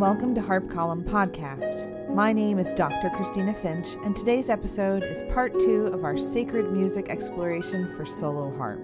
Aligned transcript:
welcome 0.00 0.34
to 0.34 0.40
Harp 0.40 0.70
Column 0.70 1.04
Podcast. 1.04 2.08
My 2.08 2.32
name 2.32 2.58
is 2.58 2.72
Dr. 2.72 3.10
Kristina 3.10 3.54
Finch, 3.60 3.98
and 4.02 4.16
today's 4.16 4.48
episode 4.48 5.04
is 5.04 5.22
part 5.34 5.52
two 5.60 5.88
of 5.88 6.04
our 6.04 6.16
sacred 6.16 6.72
music 6.72 7.10
exploration 7.10 7.94
for 7.94 8.06
solo 8.06 8.56
harp. 8.56 8.80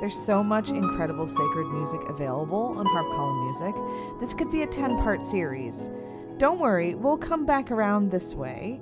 There's 0.00 0.14
so 0.14 0.44
much 0.44 0.68
incredible 0.68 1.26
sacred 1.26 1.72
music 1.72 2.02
available 2.10 2.74
on 2.76 2.84
Harp 2.84 3.06
Column 3.06 3.46
Music. 3.46 4.20
This 4.20 4.34
could 4.34 4.50
be 4.50 4.64
a 4.64 4.66
10 4.66 4.98
part 4.98 5.24
series. 5.24 5.88
Don't 6.36 6.60
worry, 6.60 6.94
we'll 6.94 7.16
come 7.16 7.46
back 7.46 7.70
around 7.70 8.10
this 8.10 8.34
way. 8.34 8.78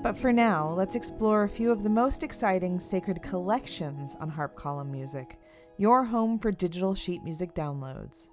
But 0.00 0.16
for 0.16 0.32
now, 0.32 0.72
let's 0.74 0.94
explore 0.94 1.42
a 1.42 1.48
few 1.48 1.72
of 1.72 1.82
the 1.82 1.90
most 1.90 2.22
exciting 2.22 2.78
sacred 2.78 3.20
collections 3.20 4.16
on 4.20 4.28
Harp 4.28 4.54
Column 4.54 4.92
Music, 4.92 5.40
your 5.76 6.04
home 6.04 6.38
for 6.38 6.52
digital 6.52 6.94
sheet 6.94 7.24
music 7.24 7.52
downloads. 7.52 8.30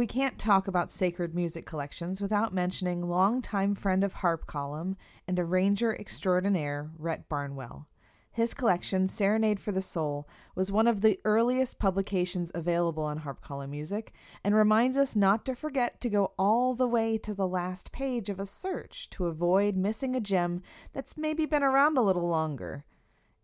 We 0.00 0.06
can't 0.06 0.38
talk 0.38 0.66
about 0.66 0.90
sacred 0.90 1.34
music 1.34 1.66
collections 1.66 2.22
without 2.22 2.54
mentioning 2.54 3.06
longtime 3.06 3.74
friend 3.74 4.02
of 4.02 4.14
Harp 4.14 4.46
Column 4.46 4.96
and 5.28 5.38
arranger 5.38 5.94
extraordinaire 5.94 6.90
Rhett 6.96 7.28
Barnwell. 7.28 7.86
His 8.32 8.54
collection, 8.54 9.08
Serenade 9.08 9.60
for 9.60 9.72
the 9.72 9.82
Soul, 9.82 10.26
was 10.54 10.72
one 10.72 10.86
of 10.86 11.02
the 11.02 11.20
earliest 11.26 11.78
publications 11.78 12.50
available 12.54 13.02
on 13.02 13.18
Harp 13.18 13.42
Column 13.42 13.72
Music 13.72 14.14
and 14.42 14.54
reminds 14.54 14.96
us 14.96 15.14
not 15.14 15.44
to 15.44 15.54
forget 15.54 16.00
to 16.00 16.08
go 16.08 16.32
all 16.38 16.74
the 16.74 16.88
way 16.88 17.18
to 17.18 17.34
the 17.34 17.46
last 17.46 17.92
page 17.92 18.30
of 18.30 18.40
a 18.40 18.46
search 18.46 19.10
to 19.10 19.26
avoid 19.26 19.76
missing 19.76 20.16
a 20.16 20.20
gem 20.20 20.62
that's 20.94 21.18
maybe 21.18 21.44
been 21.44 21.62
around 21.62 21.98
a 21.98 22.02
little 22.02 22.26
longer. 22.26 22.86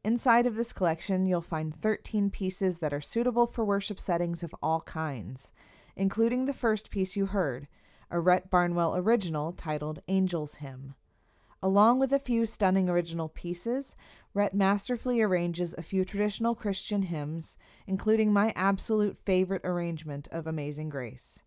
Inside 0.03 0.47
of 0.47 0.57
this 0.57 0.73
collection, 0.73 1.27
you'll 1.27 1.43
find 1.43 1.79
13 1.79 2.31
pieces 2.31 2.79
that 2.79 2.95
are 2.95 3.03
suitable 3.03 3.47
for 3.47 3.62
worship 3.62 4.01
settings 4.01 4.43
of 4.43 4.55
all 4.62 4.81
kinds 4.81 5.53
including 5.97 6.45
the 6.45 6.53
first 6.53 6.91
piece 6.91 7.17
you 7.17 7.27
heard, 7.27 7.67
a 8.11 8.21
Rhett 8.21 8.51
Barnwell 8.51 8.95
original 8.97 9.53
titled 9.53 10.01
Angel's 10.07 10.57
Hymn. 10.57 10.95
Along 11.63 11.99
with 11.99 12.13
a 12.13 12.19
few 12.19 12.47
stunning 12.47 12.89
original 12.89 13.29
pieces, 13.29 13.97
Rhett 14.35 14.55
masterfully 14.55 15.23
arranges 15.23 15.75
a 15.75 15.83
few 15.83 16.05
traditional 16.05 16.55
Christian 16.55 17.03
hymns, 17.03 17.57
including 17.87 18.33
my 18.33 18.53
absolute 18.55 19.17
favorite 19.25 19.63
arrangement 19.65 20.29
of 20.31 20.47
Amazing 20.47 20.91
Grace. 20.91 21.43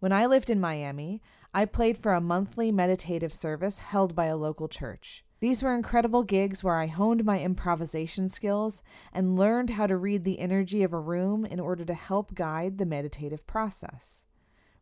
When 0.00 0.12
I 0.12 0.26
lived 0.26 0.50
in 0.50 0.60
Miami, 0.60 1.22
I 1.52 1.66
played 1.66 1.98
for 1.98 2.14
a 2.14 2.20
monthly 2.20 2.72
meditative 2.72 3.32
service 3.32 3.78
held 3.78 4.14
by 4.14 4.26
a 4.26 4.36
local 4.36 4.68
church. 4.68 5.23
These 5.44 5.62
were 5.62 5.74
incredible 5.74 6.22
gigs 6.22 6.64
where 6.64 6.76
I 6.80 6.86
honed 6.86 7.22
my 7.22 7.38
improvisation 7.38 8.30
skills 8.30 8.82
and 9.12 9.36
learned 9.36 9.68
how 9.68 9.86
to 9.86 9.94
read 9.94 10.24
the 10.24 10.38
energy 10.38 10.82
of 10.82 10.94
a 10.94 10.98
room 10.98 11.44
in 11.44 11.60
order 11.60 11.84
to 11.84 11.92
help 11.92 12.34
guide 12.34 12.78
the 12.78 12.86
meditative 12.86 13.46
process. 13.46 14.24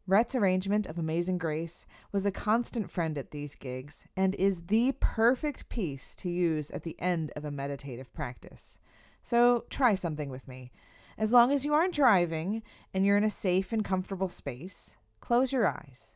Rhett's 0.06 0.37
arrangement 0.37 0.87
of 0.87 1.00
Amazing 1.00 1.39
Grace 1.39 1.84
was 2.12 2.25
a 2.25 2.31
constant 2.31 2.93
friend 2.93 3.19
at 3.19 3.33
these 3.33 3.56
gigs 3.56 4.06
and 4.17 4.37
is 4.37 4.67
the 4.69 4.93
perfect 5.00 5.69
piece 5.69 6.15
to 6.15 6.31
use 6.31 6.71
at 6.71 6.84
the 6.84 6.94
end 7.00 7.33
of 7.34 7.44
a 7.44 7.50
meditative 7.50 8.15
practice. 8.15 8.79
So 9.25 9.65
try 9.69 9.97
something 9.97 10.31
with 10.31 10.47
me. 10.47 10.71
As 11.19 11.33
long 11.33 11.50
as 11.50 11.65
you 11.65 11.75
aren't 11.75 11.93
driving 11.93 12.62
and 12.94 13.05
you're 13.05 13.19
in 13.19 13.25
a 13.25 13.31
safe 13.31 13.73
and 13.73 13.84
comfortable 13.84 14.29
space, 14.29 14.97
close 15.19 15.53
your 15.53 15.67
eyes. 15.67 16.15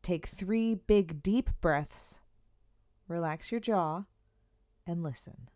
Take 0.00 0.28
three 0.28 0.76
big, 0.76 1.24
deep 1.24 1.50
breaths 1.60 2.19
relax 3.10 3.50
your 3.50 3.60
jaw, 3.60 4.04
and 4.86 5.02
listen. 5.02 5.50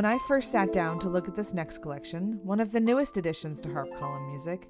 When 0.00 0.10
I 0.10 0.16
first 0.16 0.50
sat 0.50 0.72
down 0.72 0.98
to 1.00 1.10
look 1.10 1.28
at 1.28 1.36
this 1.36 1.52
next 1.52 1.82
collection, 1.82 2.40
one 2.42 2.58
of 2.58 2.72
the 2.72 2.80
newest 2.80 3.18
additions 3.18 3.60
to 3.60 3.70
Harp 3.70 3.90
Column 3.98 4.28
Music, 4.30 4.66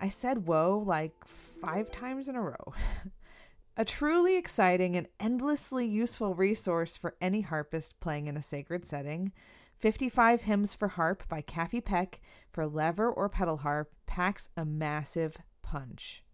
I 0.00 0.08
said 0.08 0.44
whoa 0.44 0.82
like 0.84 1.12
five 1.24 1.92
times 1.92 2.26
in 2.26 2.34
a 2.34 2.42
row. 2.42 2.74
a 3.76 3.84
truly 3.84 4.36
exciting 4.36 4.96
and 4.96 5.06
endlessly 5.20 5.86
useful 5.86 6.34
resource 6.34 6.96
for 6.96 7.14
any 7.20 7.42
harpist 7.42 8.00
playing 8.00 8.26
in 8.26 8.36
a 8.36 8.42
sacred 8.42 8.84
setting. 8.84 9.30
55 9.78 10.42
Hymns 10.42 10.74
for 10.74 10.88
Harp 10.88 11.28
by 11.28 11.42
Kaffee 11.42 11.80
Peck 11.80 12.20
for 12.50 12.66
lever 12.66 13.08
or 13.08 13.28
pedal 13.28 13.58
harp 13.58 13.92
packs 14.06 14.48
a 14.56 14.64
massive 14.64 15.36
punch. 15.62 16.24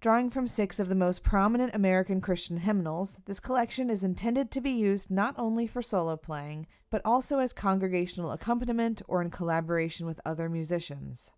Drawing 0.00 0.30
from 0.30 0.46
six 0.46 0.78
of 0.78 0.88
the 0.88 0.94
most 0.94 1.24
prominent 1.24 1.74
American 1.74 2.20
Christian 2.20 2.58
hymnals, 2.58 3.16
this 3.24 3.40
collection 3.40 3.90
is 3.90 4.04
intended 4.04 4.48
to 4.52 4.60
be 4.60 4.70
used 4.70 5.10
not 5.10 5.34
only 5.36 5.66
for 5.66 5.82
solo 5.82 6.16
playing, 6.16 6.68
but 6.88 7.02
also 7.04 7.40
as 7.40 7.52
congregational 7.52 8.30
accompaniment 8.30 9.02
or 9.08 9.20
in 9.20 9.28
collaboration 9.28 10.06
with 10.06 10.20
other 10.24 10.48
musicians. 10.48 11.32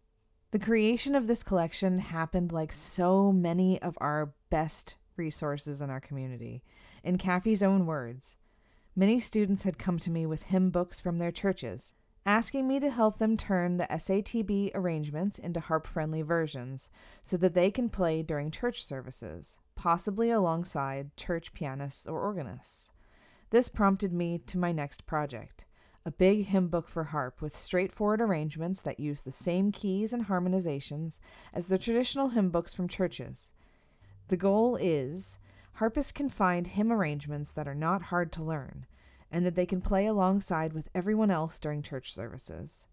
The 0.50 0.58
creation 0.58 1.14
of 1.14 1.26
this 1.26 1.42
collection 1.42 2.00
happened 2.00 2.52
like 2.52 2.70
so 2.70 3.32
many 3.32 3.80
of 3.80 3.96
our 3.98 4.34
best 4.50 4.98
resources 5.16 5.80
in 5.80 5.88
our 5.88 6.00
community. 6.00 6.62
In 7.02 7.16
Kaffee's 7.16 7.62
own 7.62 7.86
words, 7.86 8.36
many 8.94 9.18
students 9.20 9.62
had 9.62 9.78
come 9.78 9.98
to 10.00 10.10
me 10.10 10.26
with 10.26 10.44
hymn 10.44 10.68
books 10.68 11.00
from 11.00 11.16
their 11.16 11.32
churches, 11.32 11.94
asking 12.30 12.68
me 12.68 12.78
to 12.78 12.88
help 12.88 13.18
them 13.18 13.36
turn 13.36 13.76
the 13.76 13.88
SATB 13.90 14.70
arrangements 14.72 15.36
into 15.36 15.58
harp 15.58 15.84
friendly 15.84 16.22
versions 16.22 16.88
so 17.24 17.36
that 17.36 17.54
they 17.54 17.72
can 17.72 17.88
play 17.88 18.22
during 18.22 18.52
church 18.52 18.84
services, 18.84 19.58
possibly 19.74 20.30
alongside 20.30 21.16
church 21.16 21.52
pianists 21.52 22.06
or 22.06 22.20
organists. 22.20 22.92
This 23.50 23.68
prompted 23.68 24.12
me 24.12 24.38
to 24.46 24.58
my 24.58 24.70
next 24.70 25.06
project 25.06 25.64
a 26.06 26.12
big 26.12 26.46
hymn 26.46 26.68
book 26.68 26.88
for 26.88 27.04
harp 27.04 27.42
with 27.42 27.56
straightforward 27.56 28.20
arrangements 28.20 28.80
that 28.80 29.00
use 29.00 29.22
the 29.22 29.32
same 29.32 29.72
keys 29.72 30.12
and 30.12 30.26
harmonizations 30.26 31.18
as 31.52 31.66
the 31.66 31.78
traditional 31.78 32.28
hymn 32.28 32.50
books 32.50 32.72
from 32.72 32.86
churches. 32.86 33.52
The 34.28 34.36
goal 34.36 34.76
is 34.76 35.40
harpists 35.74 36.12
can 36.12 36.28
find 36.28 36.68
hymn 36.68 36.92
arrangements 36.92 37.50
that 37.52 37.66
are 37.66 37.74
not 37.74 38.04
hard 38.04 38.30
to 38.32 38.44
learn 38.44 38.86
and 39.30 39.46
that 39.46 39.54
they 39.54 39.66
can 39.66 39.80
play 39.80 40.06
alongside 40.06 40.72
with 40.72 40.88
everyone 40.94 41.30
else 41.30 41.58
during 41.58 41.82
church 41.82 42.12
services. 42.12 42.86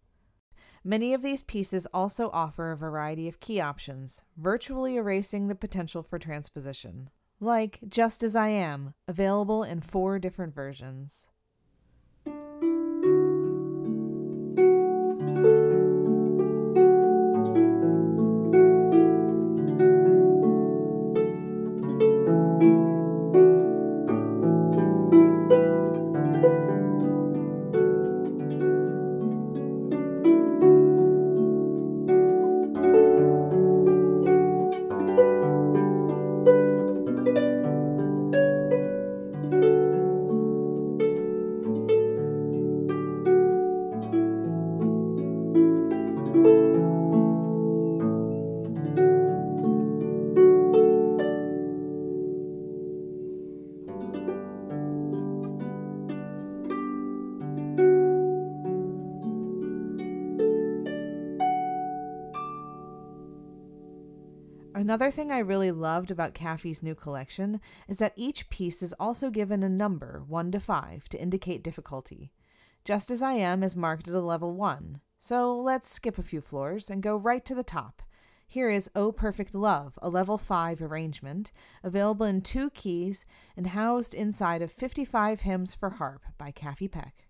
Many 0.83 1.13
of 1.13 1.21
these 1.21 1.43
pieces 1.43 1.87
also 1.93 2.29
offer 2.31 2.71
a 2.71 2.77
variety 2.77 3.27
of 3.27 3.39
key 3.39 3.59
options, 3.59 4.23
virtually 4.37 4.95
erasing 4.95 5.47
the 5.47 5.55
potential 5.55 6.03
for 6.03 6.17
transposition, 6.17 7.09
like 7.39 7.79
Just 7.87 8.23
As 8.23 8.35
I 8.35 8.49
Am, 8.49 8.93
available 9.07 9.63
in 9.63 9.81
four 9.81 10.19
different 10.19 10.55
versions. 10.55 11.27
Another 64.87 65.11
thing 65.11 65.33
I 65.33 65.39
really 65.39 65.71
loved 65.71 66.11
about 66.11 66.33
Kaffee's 66.33 66.81
new 66.81 66.95
collection 66.95 67.59
is 67.89 67.97
that 67.97 68.13
each 68.15 68.47
piece 68.47 68.81
is 68.81 68.95
also 68.97 69.29
given 69.29 69.61
a 69.61 69.67
number, 69.67 70.23
1 70.25 70.49
to 70.53 70.61
5, 70.61 71.09
to 71.09 71.21
indicate 71.21 71.61
difficulty. 71.61 72.31
Just 72.85 73.11
as 73.11 73.21
I 73.21 73.33
am 73.33 73.63
is 73.63 73.75
marked 73.75 74.07
at 74.07 74.13
a 74.13 74.21
level 74.21 74.53
1, 74.53 75.01
so 75.19 75.59
let's 75.59 75.89
skip 75.89 76.17
a 76.17 76.23
few 76.23 76.39
floors 76.39 76.89
and 76.89 77.03
go 77.03 77.17
right 77.17 77.43
to 77.43 77.53
the 77.53 77.63
top. 77.63 78.01
Here 78.47 78.69
is 78.69 78.89
Oh 78.95 79.11
Perfect 79.11 79.53
Love, 79.53 79.99
a 80.01 80.07
level 80.07 80.37
5 80.37 80.81
arrangement, 80.81 81.51
available 81.83 82.25
in 82.25 82.39
two 82.39 82.69
keys 82.69 83.25
and 83.57 83.67
housed 83.67 84.13
inside 84.13 84.61
of 84.61 84.71
55 84.71 85.41
Hymns 85.41 85.75
for 85.75 85.89
Harp 85.89 86.21
by 86.37 86.53
Kaffee 86.53 86.87
Peck. 86.87 87.25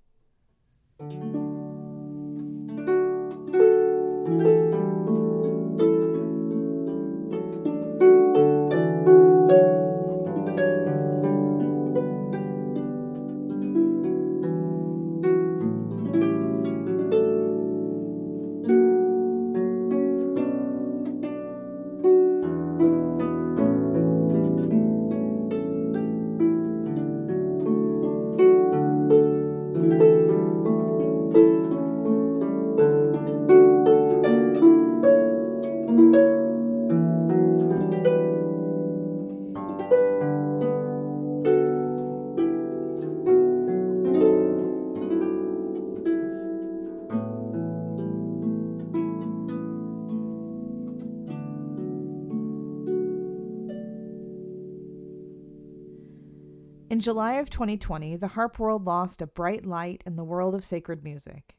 July 57.08 57.36
of 57.36 57.50
2020, 57.50 58.18
the 58.18 58.28
harp 58.28 58.60
world 58.60 58.84
lost 58.86 59.22
a 59.22 59.28
bright 59.28 59.66
light 59.66 60.04
in 60.06 60.18
the 60.18 60.26
world 60.26 60.54
of 60.54 60.66
sacred 60.66 61.06
music. 61.06 61.56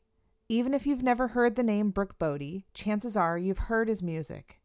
Even 0.46 0.74
if 0.74 0.86
you've 0.86 1.02
never 1.02 1.28
heard 1.28 1.56
the 1.56 1.62
name 1.62 1.88
Brook 1.88 2.18
Boddie, 2.18 2.66
chances 2.74 3.16
are 3.16 3.38
you've 3.38 3.56
heard 3.56 3.88
his 3.88 4.02
music. 4.02 4.60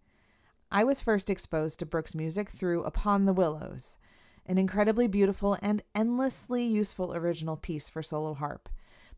I 0.69 0.83
was 0.83 0.99
first 1.01 1.29
exposed 1.29 1.79
to 1.79 1.85
Brook's 1.85 2.13
music 2.13 2.49
through 2.49 2.83
Upon 2.83 3.23
the 3.23 3.31
Willows, 3.31 3.97
an 4.45 4.57
incredibly 4.57 5.07
beautiful 5.07 5.57
and 5.61 5.81
endlessly 5.95 6.65
useful 6.65 7.13
original 7.13 7.55
piece 7.55 7.87
for 7.87 8.03
solo 8.03 8.33
harp. 8.33 8.67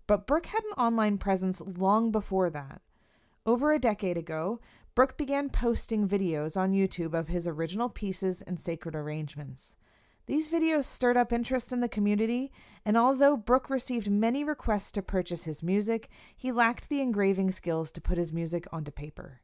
But 0.05 0.27
Brook 0.27 0.45
had 0.45 0.63
an 0.65 0.73
online 0.77 1.17
presence 1.17 1.61
long 1.61 2.11
before 2.11 2.51
that. 2.51 2.83
Over 3.43 3.73
a 3.73 3.79
decade 3.79 4.19
ago, 4.19 4.59
Brook 4.93 5.17
began 5.17 5.49
posting 5.49 6.07
videos 6.07 6.55
on 6.55 6.73
YouTube 6.73 7.15
of 7.15 7.29
his 7.29 7.47
original 7.47 7.89
pieces 7.89 8.43
and 8.43 8.59
sacred 8.59 8.93
arrangements. 8.93 9.77
These 10.27 10.49
videos 10.49 10.85
stirred 10.85 11.17
up 11.17 11.31
interest 11.31 11.71
in 11.71 11.81
the 11.81 11.87
community, 11.87 12.51
and 12.83 12.97
although 12.97 13.37
Brook 13.37 13.69
received 13.69 14.09
many 14.09 14.43
requests 14.43 14.91
to 14.93 15.03
purchase 15.03 15.43
his 15.43 15.61
music, 15.61 16.09
he 16.35 16.51
lacked 16.51 16.89
the 16.89 17.01
engraving 17.01 17.51
skills 17.51 17.91
to 17.91 18.01
put 18.01 18.17
his 18.17 18.33
music 18.33 18.67
onto 18.71 18.91
paper. 18.91 19.41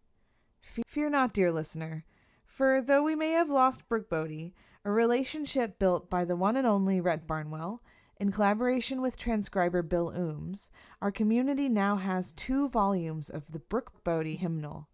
Fear 0.88 1.12
not, 1.12 1.34
dear 1.34 1.52
listener, 1.52 2.06
for 2.48 2.82
though 2.82 3.04
we 3.04 3.16
may 3.16 3.32
have 3.32 3.50
lost 3.50 3.88
Brook 3.88 4.10
Boddie, 4.10 4.56
a 4.84 4.92
relationship 4.92 5.78
built 5.78 6.10
by 6.10 6.26
the 6.26 6.36
one 6.36 6.58
and 6.58 6.66
only 6.66 7.00
Rhett 7.00 7.28
Barnwell, 7.28 7.84
in 8.20 8.32
collaboration 8.32 9.02
with 9.02 9.18
transcriber 9.18 9.82
Bill 9.82 10.12
Ooms, 10.12 10.70
our 11.02 11.12
community 11.12 11.70
now 11.70 11.96
has 11.96 12.32
two 12.32 12.70
volumes 12.70 13.30
of 13.30 13.52
the 13.52 13.60
Brook 13.60 14.04
Boddie 14.04 14.36
hymnal. 14.36 14.88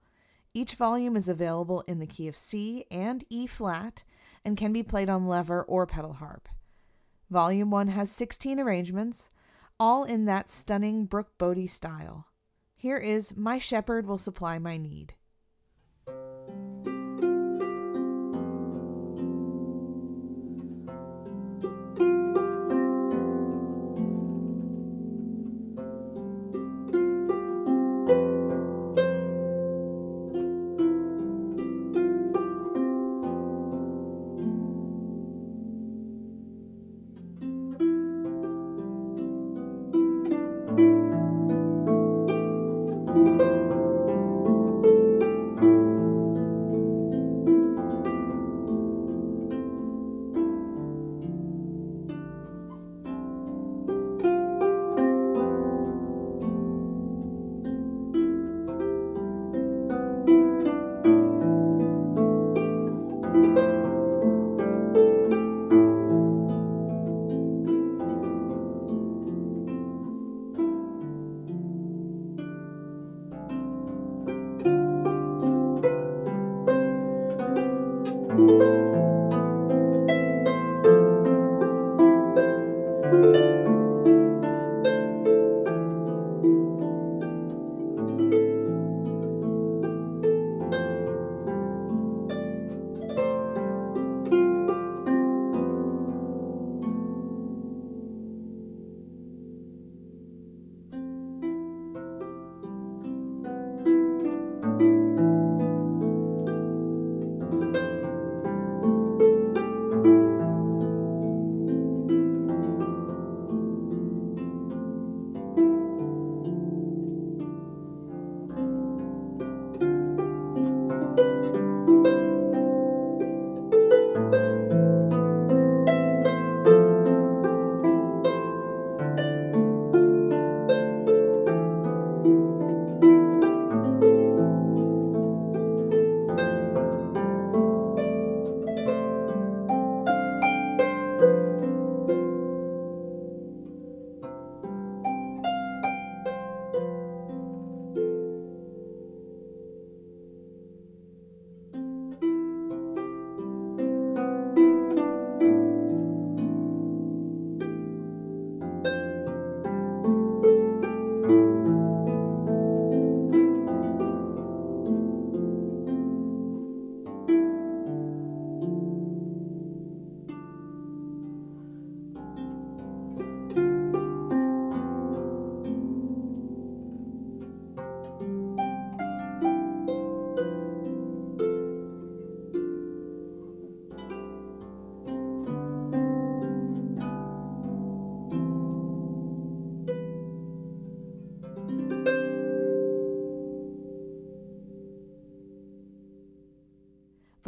Each 0.53 0.75
volume 0.75 1.15
is 1.15 1.27
available 1.27 1.83
in 1.87 1.99
the 1.99 2.07
key 2.07 2.27
of 2.27 2.35
C 2.35 2.85
and 2.89 3.23
E 3.29 3.45
flat 3.45 4.03
and 4.45 4.57
can 4.57 4.73
be 4.73 4.83
played 4.83 5.09
on 5.09 5.27
lever 5.27 5.63
or 5.63 5.85
pedal 5.85 6.13
harp. 6.13 6.47
Volume 7.29 7.71
1 7.71 7.89
has 7.89 8.09
16 8.11 8.59
arrangements, 8.59 9.31
all 9.79 10.03
in 10.03 10.25
that 10.25 10.49
stunning 10.49 11.05
Brook 11.05 11.37
Boddie 11.37 11.67
style. 11.67 12.27
Here 12.75 12.97
is 12.97 13.35
My 13.35 13.57
Shepherd 13.57 14.07
Will 14.07 14.17
Supply 14.17 14.59
My 14.59 14.77
Need. 14.77 15.15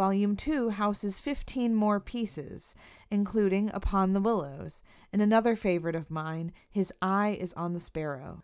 Volume 0.10 0.36
2 0.36 0.70
houses 0.70 1.20
15 1.20 1.76
more 1.76 2.00
pieces, 2.00 2.74
including 3.12 3.70
Upon 3.76 4.14
the 4.14 4.20
Willows, 4.20 4.82
and 5.14 5.22
another 5.22 5.56
favorite 5.56 5.96
of 5.96 6.10
mine, 6.10 6.52
His 6.68 6.92
Eye 7.00 7.38
is 7.40 7.54
on 7.54 7.74
the 7.74 7.80
Sparrow. 7.80 8.42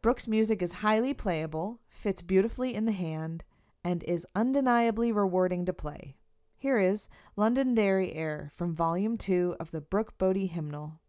Brook's 0.00 0.26
music 0.26 0.62
is 0.62 0.80
highly 0.80 1.12
playable, 1.12 1.78
fits 1.90 2.22
beautifully 2.22 2.74
in 2.74 2.86
the 2.86 2.92
hand, 2.92 3.44
and 3.84 4.02
is 4.04 4.26
undeniably 4.34 5.12
rewarding 5.12 5.66
to 5.66 5.74
play. 5.74 6.16
Here 6.56 6.78
is 6.78 7.06
Londonderry 7.36 8.14
Air 8.14 8.50
from 8.56 8.74
Volume 8.74 9.18
2 9.18 9.56
of 9.60 9.72
the 9.72 9.82
Brook 9.82 10.16
Boddie 10.16 10.46
Hymnal. 10.46 11.02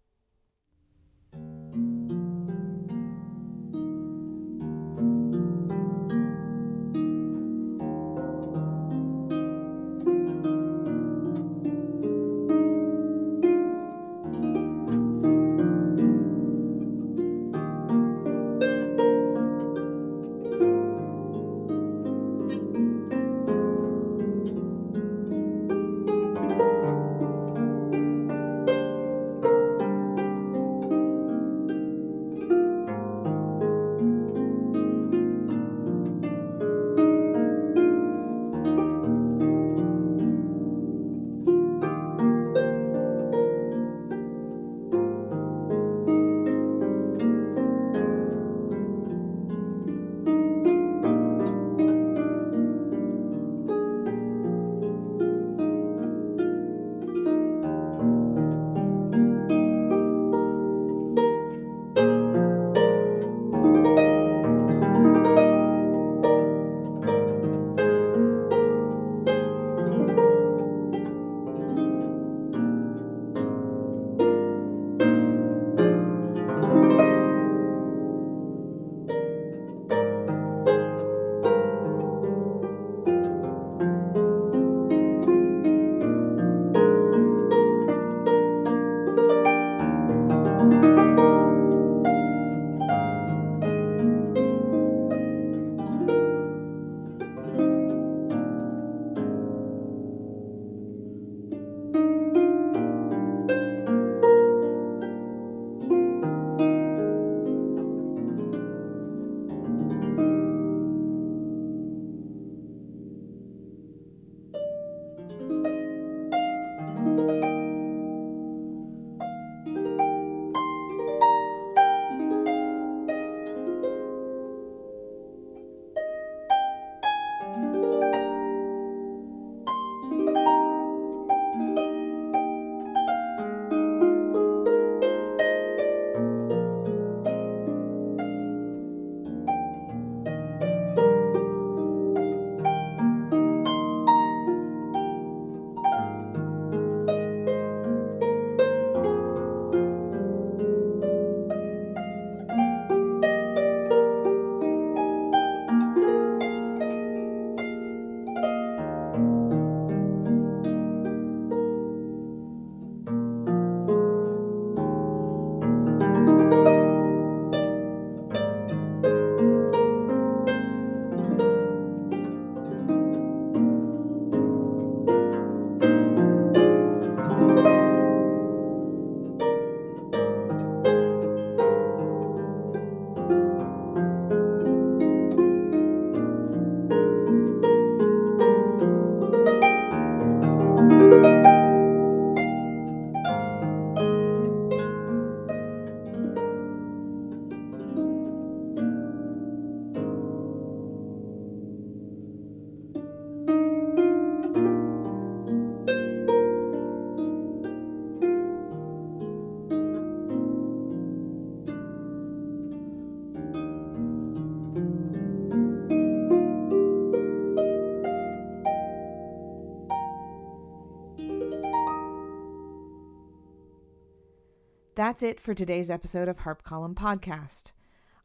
That's 224.96 225.24
it 225.24 225.42
for 225.42 225.54
today's 225.54 225.90
episode 225.90 226.30
of 226.30 226.40
Harp 226.40 226.64
Column 226.64 226.96
Podcast. 226.96 227.72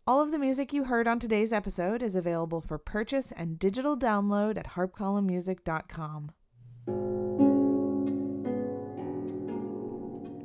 All 0.07 0.21
of 0.21 0.31
the 0.31 0.39
music 0.39 0.73
you 0.73 0.85
heard 0.85 1.09
on 1.09 1.19
today's 1.19 1.53
episode 1.53 2.01
is 2.01 2.15
available 2.15 2.61
for 2.61 2.79
purchase 2.79 3.33
and 3.33 3.59
digital 3.59 3.97
download 3.97 4.57
at 4.57 4.69
harpcolumnmusic.com. 4.69 6.31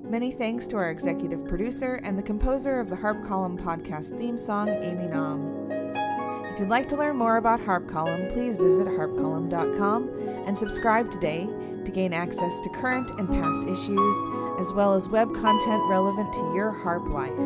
Many 0.09 0.31
thanks 0.31 0.65
to 0.67 0.77
our 0.77 0.89
executive 0.89 1.45
producer 1.45 1.95
and 2.03 2.17
the 2.17 2.23
composer 2.23 2.79
of 2.79 2.89
the 2.89 2.95
Harp 2.95 3.23
Column 3.23 3.57
podcast 3.57 4.17
theme 4.17 4.39
song, 4.39 4.69
Amy 4.69 5.07
Nam. 5.07 5.84
If 6.55 6.61
you'd 6.61 6.69
like 6.69 6.87
to 6.87 6.95
learn 6.95 7.17
more 7.17 7.35
about 7.35 7.59
Harp 7.59 7.89
Column, 7.89 8.29
please 8.29 8.55
visit 8.55 8.87
harpcolumn.com 8.87 10.09
and 10.47 10.57
subscribe 10.57 11.11
today 11.11 11.49
to 11.83 11.91
gain 11.91 12.13
access 12.13 12.61
to 12.61 12.69
current 12.69 13.11
and 13.19 13.27
past 13.27 13.67
issues, 13.67 14.17
as 14.61 14.71
well 14.71 14.93
as 14.93 15.09
web 15.09 15.35
content 15.35 15.83
relevant 15.89 16.31
to 16.31 16.53
your 16.55 16.71
harp 16.71 17.09
life. 17.09 17.37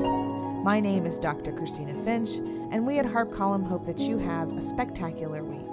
My 0.63 0.80
name 0.80 1.08
is 1.08 1.18
Dr. 1.18 1.51
Kristina 1.51 2.04
Finch, 2.04 2.36
and 2.72 2.86
we 2.86 3.00
at 3.00 3.06
Harp 3.08 3.34
Column 3.34 3.63
hope 3.63 3.84
that 3.88 3.98
you 3.98 4.20
have 4.20 4.56
a 4.56 4.62
spectacular 4.62 5.44
week. 5.44 5.69